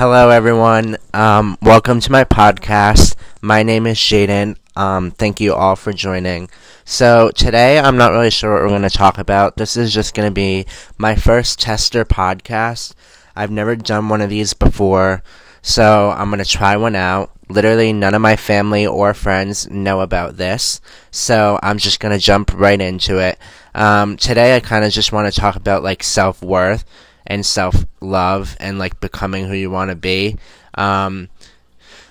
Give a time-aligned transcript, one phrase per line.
[0.00, 0.96] Hello, everyone.
[1.12, 3.16] Um, welcome to my podcast.
[3.42, 4.56] My name is Jaden.
[4.74, 6.48] Um, thank you all for joining.
[6.86, 9.58] So, today I'm not really sure what we're going to talk about.
[9.58, 10.64] This is just going to be
[10.96, 12.94] my first tester podcast.
[13.36, 15.22] I've never done one of these before,
[15.60, 17.32] so I'm going to try one out.
[17.50, 20.80] Literally, none of my family or friends know about this,
[21.10, 23.38] so I'm just going to jump right into it.
[23.74, 26.86] Um, today, I kind of just want to talk about like self worth
[27.30, 30.36] and self love and like becoming who you want to be.
[30.74, 31.30] Um,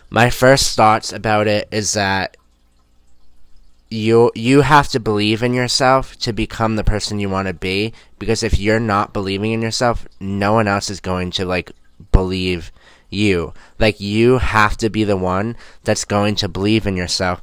[0.10, 2.38] my first thoughts about it is that
[3.92, 7.92] you you have to believe in yourself to become the person you want to be
[8.18, 11.72] because if you're not believing in yourself no one else is going to like
[12.12, 12.72] believe
[13.10, 17.42] you like you have to be the one that's going to believe in yourself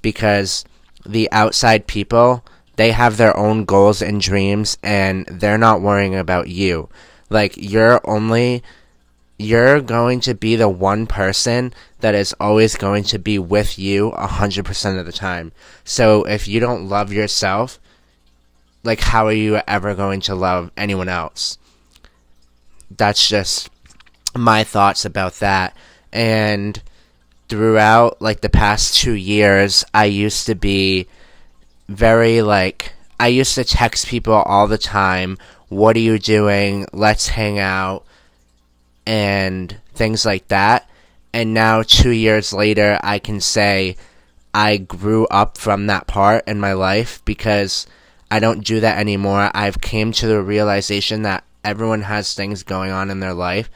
[0.00, 0.64] because
[1.04, 2.44] the outside people
[2.76, 6.88] they have their own goals and dreams and they're not worrying about you
[7.28, 8.62] like you're only
[9.38, 14.10] you're going to be the one person that is always going to be with you
[14.10, 15.52] 100% of the time.
[15.84, 17.78] So if you don't love yourself,
[18.82, 21.56] like how are you ever going to love anyone else?
[22.90, 23.70] That's just
[24.34, 25.76] my thoughts about that.
[26.12, 26.82] And
[27.48, 31.06] throughout like the past 2 years, I used to be
[31.88, 36.86] very like I used to text people all the time what are you doing?
[36.92, 38.04] Let's hang out
[39.06, 40.88] and things like that.
[41.32, 43.96] And now, two years later, I can say
[44.54, 47.86] I grew up from that part in my life because
[48.30, 49.50] I don't do that anymore.
[49.54, 53.68] I've came to the realization that everyone has things going on in their life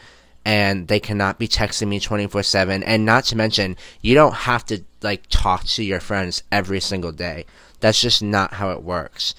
[0.45, 4.83] and they cannot be texting me 24/7 and not to mention you don't have to
[5.03, 7.45] like talk to your friends every single day.
[7.81, 9.35] That's just not how it works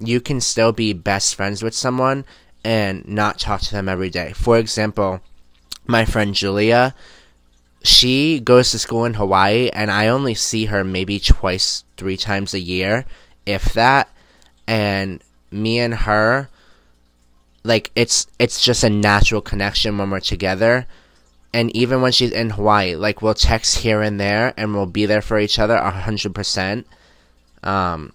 [0.00, 2.24] you can still be best friends with someone
[2.64, 4.32] and not talk to them every day.
[4.32, 5.20] For example,
[5.86, 6.94] my friend Julia,
[7.82, 12.54] she goes to school in Hawaii and I only see her maybe twice, three times
[12.54, 13.04] a year,
[13.46, 14.08] if that.
[14.66, 16.50] And me and her
[17.64, 20.86] like it's it's just a natural connection when we're together.
[21.52, 25.06] And even when she's in Hawaii, like we'll text here and there and we'll be
[25.06, 26.86] there for each other a hundred percent.
[27.62, 28.12] Um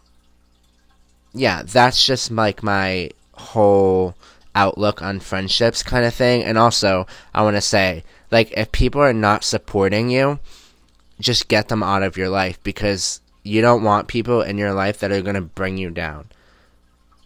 [1.34, 4.16] yeah, that's just like my whole
[4.56, 6.44] outlook on friendships kind of thing.
[6.44, 10.40] And also, I want to say, like, if people are not supporting you,
[11.20, 15.00] just get them out of your life because you don't want people in your life
[15.00, 16.28] that are going to bring you down.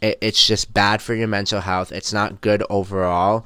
[0.02, 1.92] It, it's just bad for your mental health.
[1.92, 3.46] It's not good overall.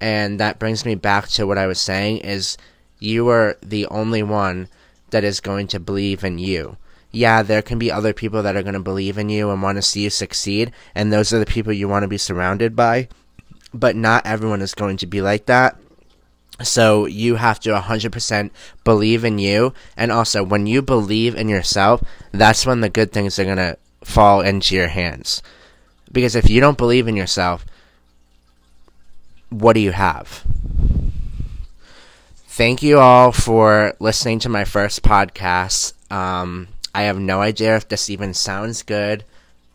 [0.00, 2.56] And that brings me back to what I was saying is
[3.00, 4.68] you are the only one
[5.10, 6.76] that is going to believe in you
[7.10, 9.76] yeah, there can be other people that are going to believe in you and want
[9.76, 13.08] to see you succeed, and those are the people you want to be surrounded by.
[13.72, 15.78] But not everyone is going to be like that.
[16.62, 18.50] So you have to 100%
[18.82, 19.74] believe in you.
[19.96, 22.02] And also, when you believe in yourself,
[22.32, 25.42] that's when the good things are going to fall into your hands.
[26.10, 27.64] Because if you don't believe in yourself,
[29.50, 30.44] what do you have?
[32.36, 35.92] Thank you all for listening to my first podcast.
[36.10, 39.24] Um, I have no idea if this even sounds good.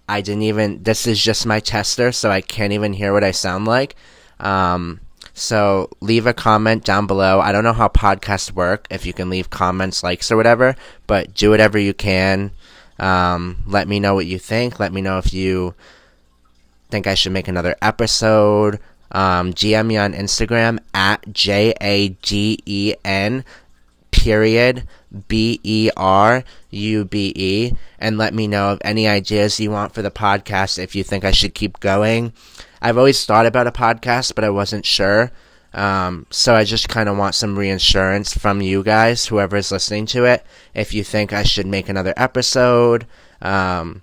[0.09, 0.83] I didn't even.
[0.83, 3.95] This is just my tester, so I can't even hear what I sound like.
[4.41, 4.99] Um,
[5.33, 7.39] so leave a comment down below.
[7.39, 10.75] I don't know how podcasts work, if you can leave comments, likes, or whatever,
[11.07, 12.51] but do whatever you can.
[12.99, 14.81] Um, let me know what you think.
[14.81, 15.75] Let me know if you
[16.91, 18.81] think I should make another episode.
[19.13, 23.45] Um, DM me on Instagram at J A D E N
[24.11, 24.83] period
[25.27, 29.93] B E R U B E and let me know of any ideas you want
[29.93, 32.33] for the podcast if you think I should keep going.
[32.81, 35.31] I've always thought about a podcast, but I wasn't sure.
[35.73, 40.05] Um, so I just kind of want some reassurance from you guys, whoever is listening
[40.07, 40.45] to it.
[40.73, 43.07] If you think I should make another episode,
[43.41, 44.01] um,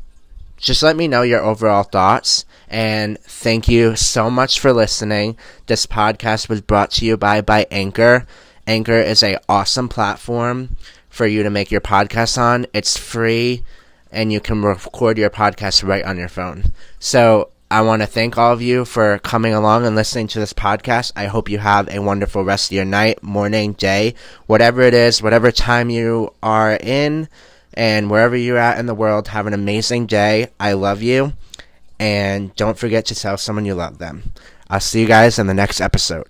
[0.56, 2.44] just let me know your overall thoughts.
[2.68, 5.36] And thank you so much for listening.
[5.66, 8.26] This podcast was brought to you by by Anchor.
[8.66, 10.76] Anchor is a awesome platform
[11.08, 12.66] for you to make your podcast on.
[12.72, 13.62] It's free
[14.12, 16.72] and you can record your podcast right on your phone.
[16.98, 20.52] So I want to thank all of you for coming along and listening to this
[20.52, 21.12] podcast.
[21.14, 24.14] I hope you have a wonderful rest of your night, morning, day,
[24.46, 27.28] whatever it is, whatever time you are in,
[27.74, 29.28] and wherever you're at in the world.
[29.28, 30.48] Have an amazing day.
[30.58, 31.32] I love you.
[32.00, 34.32] And don't forget to tell someone you love them.
[34.68, 36.26] I'll see you guys in the next episode.